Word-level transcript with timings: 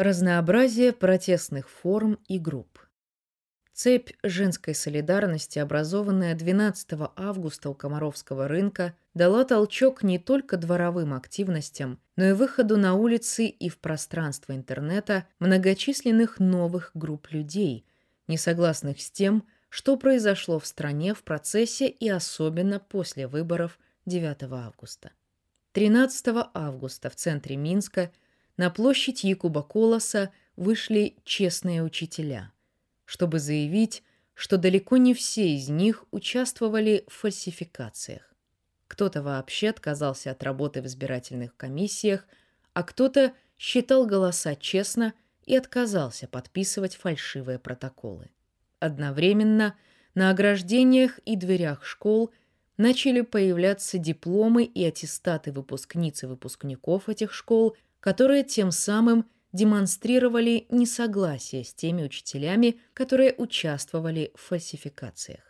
Разнообразие 0.00 0.94
протестных 0.94 1.68
форм 1.68 2.18
и 2.26 2.38
групп. 2.38 2.78
Цепь 3.74 4.12
женской 4.22 4.74
солидарности, 4.74 5.58
образованная 5.58 6.34
12 6.34 6.92
августа 7.16 7.68
у 7.68 7.74
Комаровского 7.74 8.48
рынка, 8.48 8.94
дала 9.12 9.44
толчок 9.44 10.02
не 10.02 10.18
только 10.18 10.56
дворовым 10.56 11.12
активностям, 11.12 12.00
но 12.16 12.24
и 12.24 12.32
выходу 12.32 12.78
на 12.78 12.94
улицы 12.94 13.44
и 13.44 13.68
в 13.68 13.76
пространство 13.76 14.56
интернета 14.56 15.26
многочисленных 15.38 16.38
новых 16.38 16.92
групп 16.94 17.30
людей, 17.30 17.84
не 18.26 18.38
согласных 18.38 19.02
с 19.02 19.10
тем, 19.10 19.46
что 19.68 19.98
произошло 19.98 20.58
в 20.58 20.66
стране 20.66 21.12
в 21.12 21.22
процессе 21.24 21.88
и 21.88 22.08
особенно 22.08 22.80
после 22.80 23.26
выборов 23.26 23.78
9 24.06 24.44
августа. 24.44 25.10
13 25.72 26.48
августа 26.54 27.10
в 27.10 27.16
центре 27.16 27.56
Минска 27.56 28.10
на 28.56 28.70
площадь 28.70 29.24
Якуба 29.24 29.62
Колоса 29.62 30.30
вышли 30.56 31.16
честные 31.24 31.82
учителя, 31.82 32.52
чтобы 33.04 33.38
заявить, 33.38 34.02
что 34.34 34.58
далеко 34.58 34.96
не 34.96 35.14
все 35.14 35.54
из 35.54 35.68
них 35.68 36.04
участвовали 36.10 37.04
в 37.08 37.12
фальсификациях. 37.12 38.34
Кто-то 38.86 39.22
вообще 39.22 39.70
отказался 39.70 40.30
от 40.30 40.42
работы 40.42 40.82
в 40.82 40.86
избирательных 40.86 41.56
комиссиях, 41.56 42.26
а 42.74 42.82
кто-то 42.82 43.32
считал 43.58 44.06
голоса 44.06 44.56
честно 44.56 45.14
и 45.44 45.56
отказался 45.56 46.26
подписывать 46.26 46.96
фальшивые 46.96 47.58
протоколы. 47.58 48.30
Одновременно 48.78 49.76
на 50.14 50.30
ограждениях 50.30 51.18
и 51.24 51.36
дверях 51.36 51.84
школ 51.84 52.32
начали 52.76 53.20
появляться 53.20 53.98
дипломы 53.98 54.64
и 54.64 54.84
аттестаты 54.84 55.52
выпускниц 55.52 56.22
и 56.22 56.26
выпускников 56.26 57.08
этих 57.08 57.32
школ– 57.32 57.76
которые 58.00 58.44
тем 58.44 58.72
самым 58.72 59.26
демонстрировали 59.52 60.66
несогласие 60.70 61.64
с 61.64 61.74
теми 61.74 62.04
учителями, 62.04 62.80
которые 62.94 63.34
участвовали 63.36 64.32
в 64.34 64.40
фальсификациях. 64.40 65.42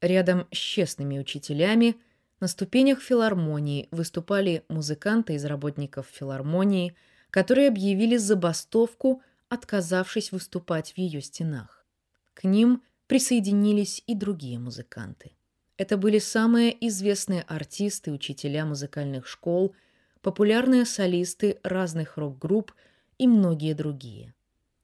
Рядом 0.00 0.46
с 0.52 0.56
честными 0.56 1.18
учителями 1.18 1.96
на 2.40 2.48
ступенях 2.48 3.00
филармонии 3.00 3.88
выступали 3.90 4.64
музыканты 4.68 5.34
из 5.34 5.44
работников 5.44 6.06
филармонии, 6.06 6.94
которые 7.30 7.68
объявили 7.68 8.16
забастовку, 8.16 9.22
отказавшись 9.48 10.32
выступать 10.32 10.92
в 10.92 10.98
ее 10.98 11.20
стенах. 11.20 11.86
К 12.34 12.44
ним 12.44 12.82
присоединились 13.06 14.02
и 14.06 14.14
другие 14.14 14.58
музыканты. 14.58 15.32
Это 15.76 15.96
были 15.96 16.18
самые 16.18 16.74
известные 16.88 17.42
артисты, 17.42 18.10
учителя 18.10 18.64
музыкальных 18.64 19.26
школ– 19.26 19.74
популярные 20.26 20.84
солисты 20.84 21.60
разных 21.62 22.16
рок-групп 22.16 22.72
и 23.16 23.28
многие 23.28 23.74
другие. 23.74 24.34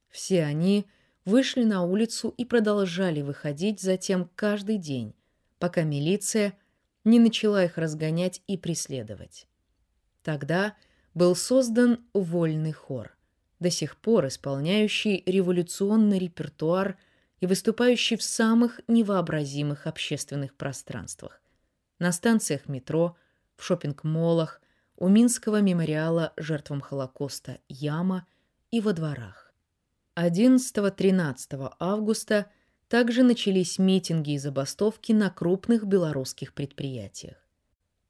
Все 0.08 0.44
они 0.44 0.86
вышли 1.24 1.64
на 1.64 1.82
улицу 1.82 2.32
и 2.36 2.44
продолжали 2.44 3.22
выходить 3.22 3.80
затем 3.80 4.30
каждый 4.36 4.78
день, 4.78 5.16
пока 5.58 5.82
милиция 5.82 6.56
не 7.02 7.18
начала 7.18 7.64
их 7.64 7.76
разгонять 7.76 8.40
и 8.46 8.56
преследовать. 8.56 9.48
Тогда 10.22 10.76
был 11.12 11.34
создан 11.34 12.04
вольный 12.14 12.70
хор, 12.70 13.18
до 13.58 13.68
сих 13.68 13.96
пор 13.96 14.28
исполняющий 14.28 15.24
революционный 15.26 16.20
репертуар 16.20 16.96
и 17.40 17.46
выступающий 17.46 18.16
в 18.16 18.22
самых 18.22 18.80
невообразимых 18.86 19.88
общественных 19.88 20.54
пространствах. 20.54 21.42
На 21.98 22.12
станциях 22.12 22.68
метро, 22.68 23.16
в 23.56 23.64
шопинг-молах, 23.64 24.62
у 25.02 25.08
Минского 25.08 25.60
мемориала 25.60 26.32
жертвам 26.36 26.80
Холокоста 26.80 27.58
«Яма» 27.68 28.24
и 28.70 28.80
во 28.80 28.92
дворах. 28.92 29.52
11-13 30.14 31.74
августа 31.80 32.46
также 32.86 33.24
начались 33.24 33.80
митинги 33.80 34.34
и 34.34 34.38
забастовки 34.38 35.10
на 35.10 35.28
крупных 35.28 35.86
белорусских 35.86 36.54
предприятиях. 36.54 37.34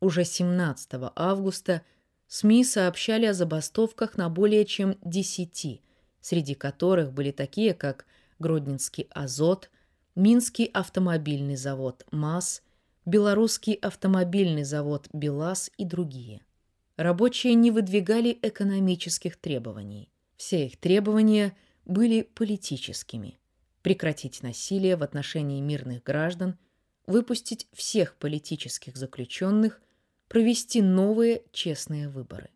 Уже 0.00 0.26
17 0.26 0.90
августа 1.16 1.80
СМИ 2.26 2.62
сообщали 2.62 3.24
о 3.24 3.32
забастовках 3.32 4.18
на 4.18 4.28
более 4.28 4.66
чем 4.66 4.98
10, 5.02 5.80
среди 6.20 6.54
которых 6.54 7.14
были 7.14 7.30
такие, 7.30 7.72
как 7.72 8.04
Гродненский 8.38 9.08
«Азот», 9.12 9.70
Минский 10.14 10.66
автомобильный 10.66 11.56
завод 11.56 12.04
«МАЗ», 12.10 12.60
Белорусский 13.06 13.72
автомобильный 13.76 14.64
завод 14.64 15.08
«БелАЗ» 15.14 15.70
и 15.78 15.86
другие– 15.86 16.42
рабочие 16.96 17.54
не 17.54 17.70
выдвигали 17.70 18.38
экономических 18.42 19.36
требований. 19.36 20.10
Все 20.36 20.66
их 20.66 20.76
требования 20.76 21.56
были 21.84 22.22
политическими. 22.22 23.38
Прекратить 23.82 24.42
насилие 24.42 24.96
в 24.96 25.02
отношении 25.02 25.60
мирных 25.60 26.02
граждан, 26.02 26.58
выпустить 27.06 27.66
всех 27.72 28.16
политических 28.16 28.96
заключенных, 28.96 29.80
провести 30.28 30.80
новые 30.80 31.42
честные 31.52 32.08
выборы. 32.08 32.50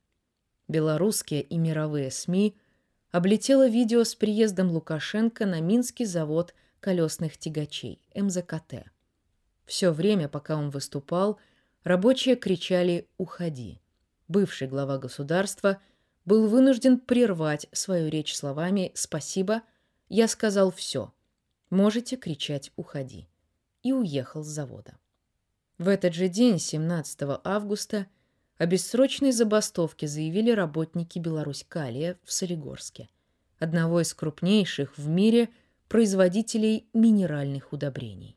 Белорусские 0.69 1.43
и 1.43 1.59
мировые 1.59 2.11
СМИ 2.11 2.57
облетело 3.11 3.69
видео 3.69 4.05
с 4.05 4.15
приездом 4.15 4.71
Лукашенко 4.71 5.47
на 5.47 5.61
Минский 5.61 6.05
завод 6.05 6.55
колесных 6.81 7.39
тягачей 7.39 8.01
МЗКТ. 8.15 8.87
Все 9.65 9.91
время, 9.91 10.29
пока 10.29 10.57
он 10.57 10.71
выступал, 10.71 11.39
рабочие 11.83 12.37
кричали 12.37 13.09
«Уходи!» 13.19 13.81
Бывший 14.29 14.69
глава 14.69 14.99
государства, 14.99 15.81
был 16.25 16.49
вынужден 16.49 16.99
прервать 16.99 17.67
свою 17.73 18.09
речь 18.09 18.37
словами 18.37 18.91
«Спасибо, 18.95 19.63
я 20.09 20.29
сказал 20.29 20.71
все. 20.71 21.13
Можете 21.71 22.17
кричать 22.17 22.73
«Уходи» 22.77 23.29
и 23.83 23.93
уехал 23.93 24.43
с 24.43 24.49
завода. 24.49 24.99
В 25.79 25.89
этот 25.89 26.15
же 26.15 26.29
день, 26.29 26.59
17 26.59 27.41
августа, 27.45 28.07
о 28.59 28.67
бессрочной 28.67 29.33
забастовке 29.33 30.07
заявили 30.07 30.51
работники 30.51 31.19
Беларусь-Калия 31.19 32.19
в 32.25 32.33
Солигорске, 32.33 33.09
одного 33.59 34.01
из 34.01 34.15
крупнейших 34.15 34.97
в 34.97 35.09
мире 35.09 35.51
производителей 35.89 36.89
минеральных 36.95 37.73
удобрений. 37.73 38.36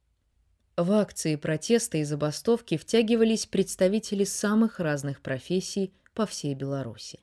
В 0.79 0.94
акции 0.94 1.35
протеста 1.35 1.97
и 1.97 2.06
забастовки 2.06 2.78
втягивались 2.78 3.45
представители 3.45 4.23
самых 4.23 4.79
разных 4.79 5.19
профессий 5.19 5.94
по 6.13 6.25
всей 6.25 6.53
Беларуси. 6.53 7.19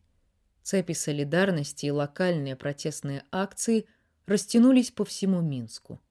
Цепи 0.62 0.93
солидарности 0.93 1.87
и 1.87 1.91
локальные 1.91 2.55
протестные 2.55 3.25
акции 3.33 3.87
растянулись 4.27 4.91
по 4.91 5.06
всему 5.06 5.41
Минску. 5.41 6.03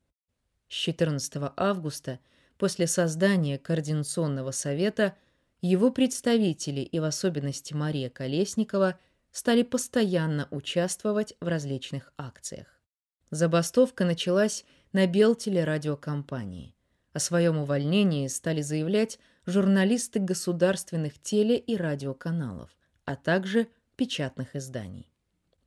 С 0.70 0.74
14 0.74 1.36
августа, 1.56 2.20
после 2.58 2.88
создания 2.88 3.60
Координационного 3.60 4.50
совета, 4.50 5.16
его 5.62 5.92
представители 5.92 6.82
и 6.82 6.98
в 6.98 7.04
особенности 7.04 7.76
Мария 7.76 8.10
Колесникова 8.10 8.98
стали 9.32 9.62
постоянно 9.62 10.48
участвовать 10.50 11.36
в 11.40 11.48
различных 11.48 12.12
акциях. 12.18 12.82
Забастовка 13.30 14.04
началась 14.04 14.66
на 14.94 15.06
Белтелерадиокомпании. 15.06 16.75
О 17.16 17.20
своем 17.20 17.58
увольнении 17.60 18.28
стали 18.28 18.60
заявлять 18.60 19.20
журналисты 19.46 20.20
государственных 20.20 21.18
теле- 21.18 21.58
и 21.58 21.78
радиоканалов, 21.78 22.70
а 23.06 23.16
также 23.16 23.70
печатных 23.96 24.54
изданий. 24.54 25.10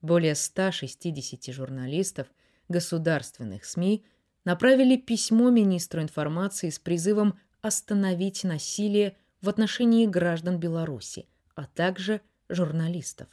Более 0.03 0.35
160 0.35 1.51
журналистов 1.55 2.27
государственных 2.69 3.65
СМИ 3.65 4.05
направили 4.45 4.99
письмо 4.99 5.49
министру 5.49 6.03
информации 6.03 6.69
с 6.69 6.79
призывом 6.79 7.39
остановить 7.63 8.45
насилие 8.45 9.17
в 9.41 9.49
отношении 9.49 10.05
граждан 10.05 10.59
Беларуси, 10.59 11.31
а 11.55 11.65
также 11.65 12.21
журналистов. 12.51 13.29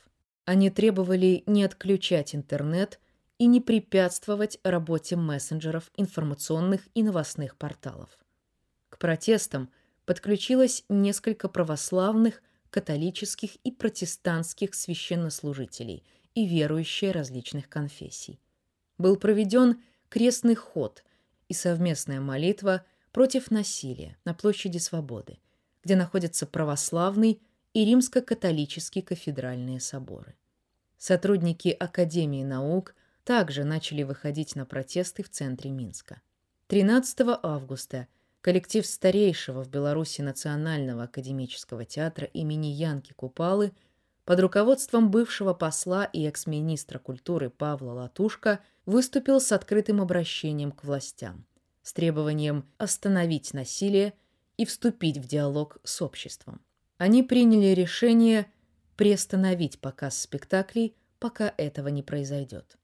Они 0.45 0.69
требовали 0.69 1.43
не 1.47 1.65
отключать 1.65 2.33
интернет 2.33 3.01
и 3.37 3.47
не 3.47 3.59
препятствовать 3.59 4.59
работе 4.63 5.15
мессенджеров, 5.15 5.91
информационных 5.97 6.81
и 6.93 7.03
новостных 7.03 7.57
порталов. 7.57 8.09
К 8.89 8.97
протестам 8.97 9.69
подключилось 10.05 10.83
несколько 10.87 11.49
православных, 11.49 12.41
католических 12.69 13.55
и 13.57 13.71
протестантских 13.71 14.73
священнослужителей 14.73 16.03
и 16.33 16.45
верующие 16.45 17.11
различных 17.11 17.69
конфессий. 17.69 18.39
Был 18.97 19.15
проведен 19.17 19.81
крестный 20.09 20.55
ход 20.55 21.03
и 21.47 21.53
совместная 21.53 22.19
молитва 22.19 22.85
против 23.11 23.49
насилия 23.51 24.17
на 24.25 24.33
площади 24.33 24.77
Свободы, 24.77 25.39
где 25.83 25.95
находятся 25.95 26.45
православный 26.45 27.41
и 27.73 27.85
римско-католический 27.85 29.01
кафедральные 29.01 29.79
соборы. 29.79 30.35
Сотрудники 30.97 31.69
Академии 31.69 32.43
наук– 32.43 32.95
также 33.25 33.65
начали 33.65 34.03
выходить 34.03 34.55
на 34.55 34.65
протесты 34.65 35.21
в 35.23 35.29
центре 35.29 35.71
Минска. 35.71 36.21
13 36.67 37.37
августа 37.43 38.07
коллектив 38.39 38.85
старейшего 38.85 39.61
в 39.63 39.69
Беларуси 39.69 40.21
Национального 40.21 41.03
академического 41.03 41.83
театра 41.83 42.27
имени 42.27 42.67
Янки 42.67 43.11
Купалы 43.11 43.73
под 44.23 44.39
руководством 44.39 45.11
бывшего 45.11 45.53
посла 45.53 46.05
и 46.05 46.23
экс-министра 46.23 46.99
культуры 46.99 47.49
Павла 47.49 47.91
Латушка 47.91 48.61
выступил 48.85 49.41
с 49.41 49.51
открытым 49.51 49.99
обращением 49.99 50.71
к 50.71 50.85
властям 50.85 51.45
с 51.85 51.93
требованием 51.93 52.65
остановить 52.79 53.53
насилие 53.53 54.15
и 54.57 54.65
вступить 54.65 55.19
в 55.19 55.27
диалог 55.27 55.77
с 55.83 56.01
обществом. 56.01 56.59
Они 56.97 57.21
приняли 57.21 57.75
решение 57.75 58.47
приостановить 58.97 59.79
показ 59.79 60.19
спектаклей, 60.19 60.95
пока 61.19 61.53
этого 61.57 61.89
не 61.89 62.01
произойдет. 62.01 62.77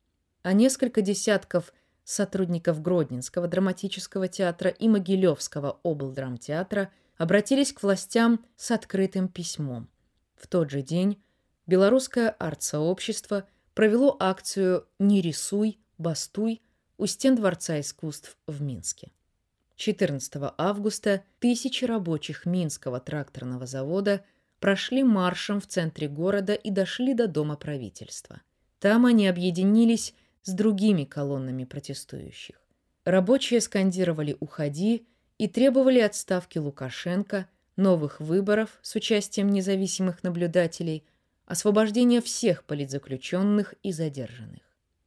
А 0.43 0.53
несколько 0.53 1.01
десятков 1.01 1.73
сотрудников 2.03 2.81
Гродненского 2.81 3.47
драматического 3.47 4.27
театра 4.27 4.69
и 4.71 4.87
Могилевского 4.87 5.79
облдрамтеатра 5.83 6.91
обратились 7.17 7.73
к 7.73 7.83
властям 7.83 8.43
с 8.55 8.71
открытым 8.71 9.27
письмом. 9.27 9.89
В 10.35 10.47
тот 10.47 10.71
же 10.71 10.81
день 10.81 11.21
белорусское 11.67 12.29
арт-сообщество 12.29 13.47
провело 13.75 14.17
акцию 14.19 14.87
«Не 14.97 15.21
рисуй, 15.21 15.79
бастуй» 15.97 16.61
у 16.97 17.05
стен 17.05 17.35
Дворца 17.35 17.79
искусств 17.79 18.37
в 18.47 18.61
Минске. 18.61 19.11
14 19.75 20.53
августа 20.57 21.23
тысячи 21.39 21.85
рабочих 21.85 22.45
Минского 22.45 22.99
тракторного 22.99 23.65
завода 23.65 24.23
прошли 24.59 25.03
маршем 25.03 25.59
в 25.59 25.67
центре 25.67 26.07
города 26.07 26.53
и 26.53 26.69
дошли 26.69 27.13
до 27.13 27.27
Дома 27.27 27.55
правительства. 27.55 28.41
Там 28.79 29.05
они 29.05 29.27
объединились 29.27 30.13
с 30.43 30.53
другими 30.53 31.03
колоннами 31.03 31.65
протестующих. 31.65 32.55
Рабочие 33.05 33.61
скандировали 33.61 34.35
«Уходи» 34.39 35.07
и 35.37 35.47
требовали 35.47 35.99
отставки 35.99 36.57
Лукашенко, 36.57 37.47
новых 37.75 38.19
выборов 38.19 38.79
с 38.81 38.95
участием 38.95 39.49
независимых 39.49 40.23
наблюдателей, 40.23 41.03
освобождения 41.45 42.21
всех 42.21 42.63
политзаключенных 42.63 43.73
и 43.81 43.91
задержанных. 43.91 44.61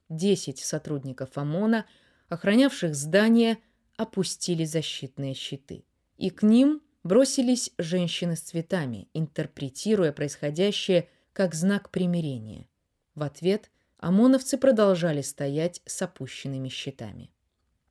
Десять 0.08 0.58
сотрудников 0.58 1.38
ОМОНа, 1.38 1.86
охранявших 2.28 2.94
здание, 2.94 3.58
опустили 3.96 4.64
защитные 4.64 5.34
щиты. 5.34 5.84
И 6.16 6.30
к 6.30 6.42
ним 6.42 6.82
бросились 7.04 7.70
женщины 7.78 8.36
с 8.36 8.40
цветами, 8.40 9.08
интерпретируя 9.14 10.12
происходящее 10.12 11.08
как 11.32 11.54
знак 11.54 11.90
примирения. 11.90 12.68
В 13.14 13.22
ответ 13.22 13.70
ОМОНовцы 14.04 14.58
продолжали 14.58 15.22
стоять 15.22 15.80
с 15.86 16.02
опущенными 16.02 16.68
щитами. 16.68 17.30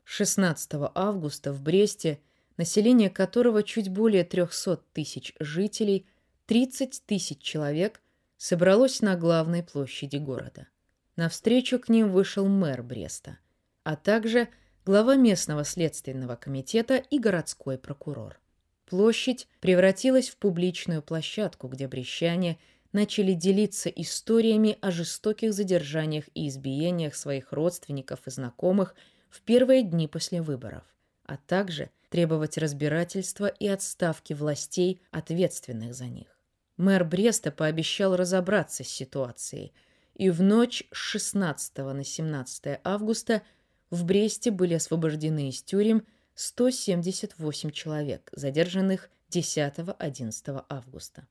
16 0.03 0.73
августа 0.93 1.51
в 1.51 1.63
Бресте, 1.63 2.19
население 2.55 3.09
которого 3.09 3.63
чуть 3.63 3.89
более 3.89 4.23
300 4.23 4.77
тысяч 4.93 5.33
жителей, 5.39 6.05
30 6.45 7.01
тысяч 7.07 7.41
человек 7.41 7.99
собралось 8.37 9.01
на 9.01 9.15
главной 9.15 9.63
площади 9.63 10.17
города. 10.17 10.67
Навстречу 11.15 11.79
к 11.79 11.89
ним 11.89 12.11
вышел 12.11 12.47
мэр 12.47 12.83
Бреста, 12.83 13.39
а 13.83 13.95
также 13.95 14.49
глава 14.85 15.15
местного 15.15 15.63
следственного 15.63 16.35
комитета 16.35 16.97
и 16.97 17.17
городской 17.17 17.79
прокурор. 17.79 18.39
Площадь 18.85 19.47
превратилась 19.61 20.29
в 20.29 20.37
публичную 20.37 21.01
площадку, 21.01 21.69
где 21.69 21.87
брещане 21.87 22.59
начали 22.93 23.33
делиться 23.33 23.89
историями 23.89 24.77
о 24.81 24.91
жестоких 24.91 25.53
задержаниях 25.53 26.25
и 26.33 26.47
избиениях 26.47 27.15
своих 27.15 27.51
родственников 27.51 28.25
и 28.25 28.31
знакомых 28.31 28.95
в 29.29 29.41
первые 29.41 29.83
дни 29.83 30.07
после 30.07 30.41
выборов, 30.41 30.83
а 31.25 31.37
также 31.37 31.89
требовать 32.09 32.57
разбирательства 32.57 33.47
и 33.47 33.67
отставки 33.67 34.33
властей, 34.33 35.01
ответственных 35.11 35.93
за 35.93 36.05
них. 36.05 36.27
Мэр 36.77 37.03
Бреста 37.03 37.51
пообещал 37.51 38.15
разобраться 38.15 38.83
с 38.83 38.87
ситуацией– 38.87 39.73
и 40.15 40.29
в 40.29 40.41
ночь 40.41 40.83
с 40.91 40.97
16 40.97 41.77
на 41.77 42.03
17 42.03 42.79
августа 42.83 43.41
в 43.89 44.05
Бресте 44.05 44.51
были 44.51 44.75
освобождены 44.75 45.49
из 45.49 45.61
тюрем 45.63 46.05
178 46.35 47.71
человек, 47.71 48.29
задержанных 48.31 49.09
10-11 49.29 50.65
августа. 50.69 51.27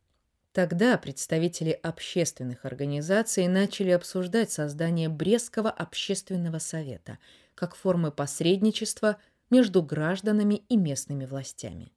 Тогда 0.52 0.98
представители 0.98 1.70
общественных 1.70 2.66
организаций 2.66 3.48
начали 3.48 3.90
обсуждать 3.90 4.52
создание 4.52 5.08
Брестского 5.08 5.70
общественного 5.70 6.58
совета 6.58 7.18
как 7.54 7.74
формы 7.74 8.10
посредничества 8.10 9.16
между 9.48 9.82
гражданами 9.82 10.62
и 10.68 10.76
местными 10.76 11.24
властями. 11.24 11.92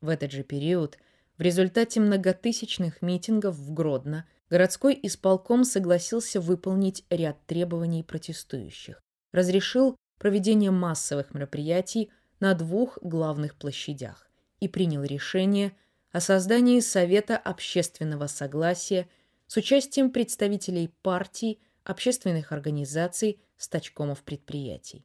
В 0.00 0.08
этот 0.08 0.32
же 0.32 0.44
период 0.44 0.98
в 1.36 1.42
результате 1.42 2.00
многотысячных 2.00 3.02
митингов 3.02 3.56
в 3.56 3.72
Гродно 3.74 4.26
городской 4.48 4.98
исполком 5.02 5.64
согласился 5.64 6.40
выполнить 6.40 7.04
ряд 7.10 7.44
требований 7.46 8.02
протестующих. 8.02 9.02
Разрешил 9.32 9.96
проведение 10.18 10.70
массовых 10.70 11.34
мероприятий 11.34 12.10
на 12.40 12.54
двух 12.54 12.98
главных 13.02 13.56
площадях 13.56 14.28
и 14.60 14.68
принял 14.68 15.02
решение 15.02 15.76
о 16.14 16.20
создании 16.20 16.78
Совета 16.78 17.36
общественного 17.36 18.28
согласия 18.28 19.08
с 19.48 19.56
участием 19.56 20.12
представителей 20.12 20.94
партий, 21.02 21.58
общественных 21.82 22.52
организаций, 22.52 23.40
стачкомов 23.56 24.22
предприятий. 24.22 25.04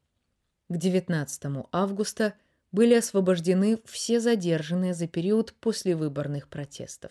К 0.68 0.76
19 0.76 1.66
августа 1.72 2.34
были 2.70 2.94
освобождены 2.94 3.80
все 3.86 4.20
задержанные 4.20 4.94
за 4.94 5.08
период 5.08 5.52
послевыборных 5.54 6.46
протестов. 6.46 7.10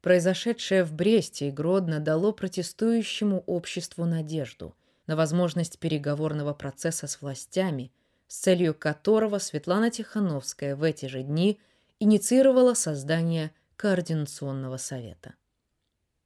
Произошедшее 0.00 0.82
в 0.82 0.94
Бресте 0.94 1.48
и 1.48 1.50
Гродно 1.50 2.00
дало 2.00 2.32
протестующему 2.32 3.44
обществу 3.46 4.06
надежду 4.06 4.74
на 5.06 5.16
возможность 5.16 5.78
переговорного 5.78 6.54
процесса 6.54 7.06
с 7.06 7.20
властями, 7.20 7.92
с 8.26 8.38
целью 8.38 8.72
которого 8.72 9.36
Светлана 9.36 9.90
Тихановская 9.90 10.74
в 10.74 10.82
эти 10.82 11.04
же 11.04 11.22
дни 11.22 11.60
инициировала 12.00 12.74
создание 12.74 13.52
Координационного 13.76 14.76
совета. 14.76 15.34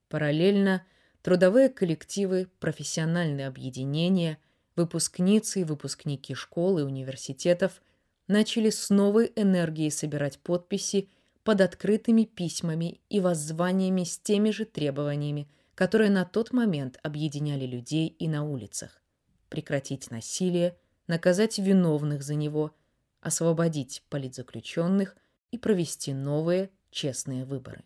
Параллельно 0.09 0.85
трудовые 1.23 1.69
коллективы, 1.69 2.49
профессиональные 2.61 3.47
объединения, 3.47 4.39
выпускницы 4.77 5.61
и 5.61 5.65
выпускники 5.65 6.35
школ 6.35 6.79
и 6.79 6.83
университетов 6.83 7.83
начали 8.29 8.71
с 8.71 8.91
новой 8.91 9.33
энергией 9.37 9.91
собирать 9.91 10.39
подписи 10.39 11.09
под 11.45 11.61
открытыми 11.61 12.25
письмами 12.25 13.01
и 13.09 13.21
воззваниями 13.21 14.05
с 14.05 14.19
теми 14.19 14.51
же 14.51 14.65
требованиями, 14.65 15.49
которые 15.75 16.11
на 16.11 16.25
тот 16.25 16.53
момент 16.53 16.99
объединяли 17.03 17.67
людей 17.67 18.09
и 18.09 18.29
на 18.29 18.45
улицах. 18.45 19.03
Прекратить 19.49 20.11
насилие, 20.11 20.77
наказать 21.07 21.59
виновных 21.59 22.23
за 22.23 22.35
него, 22.35 22.75
освободить 23.21 24.03
политзаключенных 24.09 25.17
и 25.53 25.59
провести 25.59 26.13
новые 26.13 26.71
честные 26.91 27.45
выборы. 27.45 27.85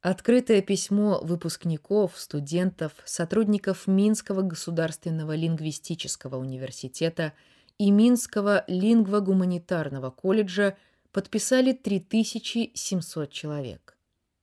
Открытое 0.00 0.62
письмо 0.62 1.20
выпускников, 1.22 2.18
студентов, 2.18 2.92
сотрудников 3.04 3.86
Минского 3.86 4.40
государственного 4.40 5.34
лингвистического 5.36 6.36
университета 6.36 7.34
и 7.76 7.90
Минского 7.90 8.64
лингвогуманитарного 8.66 10.10
колледжа– 10.10 10.78
подписали 11.12 11.72
3700 11.72 13.30
человек. 13.30 13.96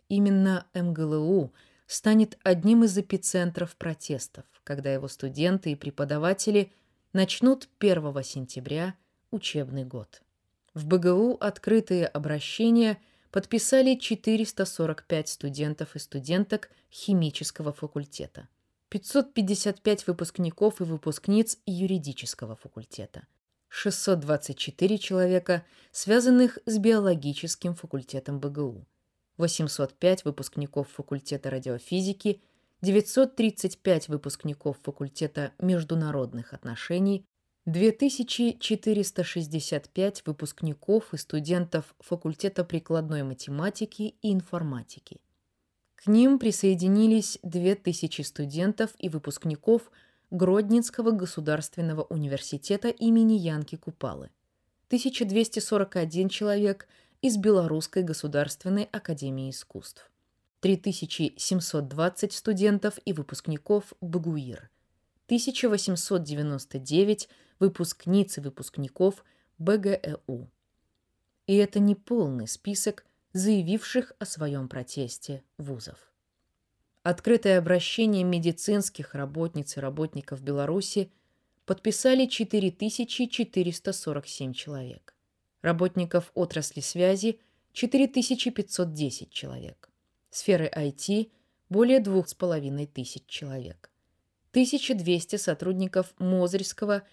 Именно 0.08 0.68
МГЛУ 0.74 1.52
станет 1.88 2.38
одним 2.44 2.84
из 2.84 2.98
эпицентров 2.98 3.76
протестов, 3.76 4.46
когда 4.64 4.94
его 4.94 5.08
студенты 5.08 5.72
и 5.72 5.76
преподаватели 5.76 6.72
начнут 7.12 7.68
1 7.80 8.24
сентября 8.24 8.96
учебный 9.32 9.84
год. 9.84 10.22
В 10.80 10.86
БГУ 10.86 11.36
открытые 11.42 12.08
обращения 12.08 13.02
подписали 13.32 13.96
445 13.96 15.28
студентов 15.28 15.98
и 15.98 16.00
студенток 16.00 16.70
химического 16.90 17.74
факультета, 17.74 18.48
555 18.88 20.08
выпускников 20.08 20.80
и 20.80 20.86
выпускниц 20.86 21.58
юридического 21.66 22.56
факультета, 22.56 23.28
624 23.68 24.98
человека, 25.00 25.66
связанных 25.92 26.60
с 26.66 26.78
биологическим 26.78 27.74
факультетом 27.76 28.40
БГУ, 28.40 28.88
805 29.36 30.24
выпускников 30.24 30.90
факультета 30.92 31.50
радиофизики, 31.50 32.42
935 32.82 34.08
выпускников 34.08 34.78
факультета 34.82 35.52
международных 35.60 36.54
отношений, 36.54 37.26
2465 37.66 40.26
выпускников 40.26 41.14
и 41.14 41.18
студентов 41.18 41.94
факультета 42.00 42.64
прикладной 42.64 43.24
математики 43.24 44.16
и 44.22 44.34
информатики. 44.34 45.20
К 45.96 46.08
ним 46.08 46.40
присоединились 46.40 47.38
2000 47.44 48.22
студентов 48.22 48.92
и 48.98 49.10
выпускников– 49.10 49.92
Гродненского 50.32 51.10
государственного 51.10 52.04
университета 52.04 52.90
имени 52.90 53.34
Янки 53.34 53.78
Купалы, 53.78 54.30
1241 54.88 56.30
человек 56.30 56.88
из 57.24 57.38
Белорусской 57.38 58.04
государственной 58.04 58.84
академии 58.84 59.50
искусств. 59.50 60.12
3720 60.60 62.34
студентов 62.34 63.00
и 63.06 63.14
выпускников 63.14 63.94
БГУИР, 64.02 64.70
1899 65.26 67.30
выпускниц 67.60 68.38
и 68.38 68.42
выпускников 68.42 69.24
БГЭУ. 69.58 70.50
И 71.48 71.56
это 71.56 71.80
не 71.80 71.96
полный 71.96 72.48
список 72.48 73.06
заявивших 73.34 74.14
о 74.20 74.26
своем 74.26 74.68
протесте 74.68 75.44
вузов. 75.58 75.98
Открытое 77.04 77.58
обращение 77.58 78.24
медицинских 78.24 79.16
работниц 79.16 79.78
и 79.78 79.80
работников 79.80 80.42
Беларуси 80.42 81.12
подписали 81.66 82.26
4447 82.26 84.54
человек. 84.54 85.16
Работников 85.62 86.32
отрасли 86.34 86.82
связи– 86.82 87.40
4510 87.74 89.32
человек. 89.32 89.90
Сферы 90.30 90.72
IT– 90.76 91.32
более 91.70 92.00
2500 92.00 93.28
человек. 93.28 93.92
1200 94.52 95.36
сотрудников 95.36 96.14
Мозырского 96.18 97.04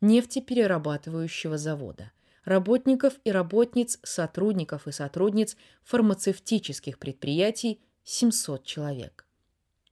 нефтеперерабатывающего 0.00 1.58
завода, 1.58 2.12
работников 2.44 3.14
и 3.24 3.30
работниц, 3.30 3.98
сотрудников 4.02 4.86
и 4.86 4.92
сотрудниц 4.92 5.56
фармацевтических 5.82 6.98
предприятий– 6.98 7.80
700 8.04 8.64
человек. 8.64 9.26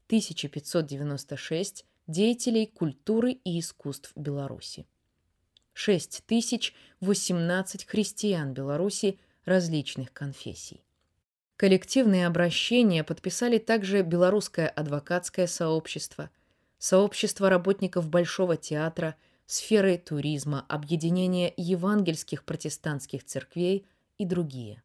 1596 0.06 1.85
деятелей 2.06 2.66
культуры 2.66 3.32
и 3.32 3.59
искусств 3.59 4.12
Беларуси. 4.14 4.87
6018 5.73 7.87
христиан 7.87 8.52
Беларуси 8.52 9.18
различных 9.47 10.12
конфессий. 10.12 10.85
Коллективные 11.56 12.26
обращения 12.26 13.04
подписали 13.04 13.59
также 13.59 14.02
Белорусское 14.02 14.68
адвокатское 14.68 15.47
сообщество, 15.47 16.30
Сообщество 16.78 17.49
работников 17.49 18.09
Большого 18.09 18.56
театра, 18.56 19.14
сферы 19.52 19.99
туризма, 19.99 20.64
Объединение 20.68 21.52
евангельских 21.59 22.44
протестантских 22.44 23.23
церквей 23.25 23.85
и 24.16 24.25
другие. 24.25 24.82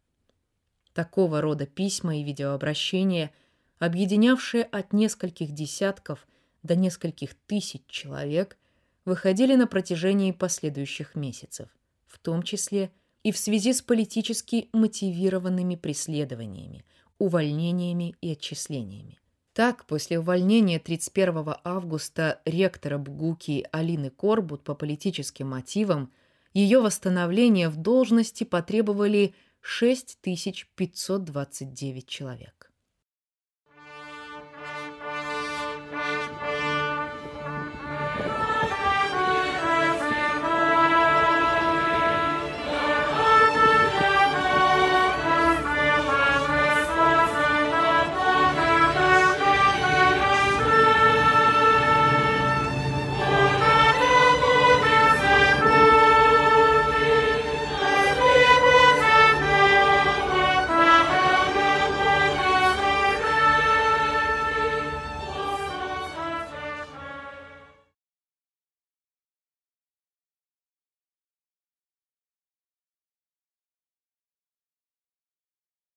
Такого 0.93 1.39
рода 1.39 1.65
письма 1.65 2.17
и 2.17 2.24
видеообращения, 2.24 3.31
объединявшие 3.79 4.63
от 4.63 4.91
нескольких 4.91 5.53
десятков 5.53 6.27
до 6.63 6.75
нескольких 6.75 7.33
тысяч 7.45 7.81
человек, 7.88 8.57
выходили 9.05 9.55
на 9.55 9.67
протяжении 9.67 10.33
последующих 10.33 11.15
месяцев, 11.15 11.69
в 12.05 12.19
том 12.19 12.43
числе 12.43 12.91
и 13.24 13.31
в 13.31 13.38
связи 13.38 13.71
с 13.71 13.81
политически 13.81 14.67
мотивированными 14.74 15.75
преследованиями, 15.75 16.83
увольнениями 17.19 18.15
и 18.19 18.33
отчислениями. 18.33 19.17
Так, 19.57 19.85
после 19.85 20.19
увольнения 20.19 20.77
31 20.77 21.55
августа 21.63 22.41
ректора 22.45 22.99
БГУКи 22.99 23.65
Алины 23.71 24.11
Корбут 24.11 24.63
по 24.63 24.75
политическим 24.75 25.49
мотивам, 25.49 26.11
ее 26.53 26.79
восстановление 26.79 27.69
в 27.69 27.77
должности 27.77 28.43
потребовали 28.43 29.33
6529 29.61 32.07
человек. 32.07 32.56